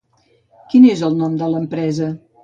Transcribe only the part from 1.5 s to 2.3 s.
l'empresa?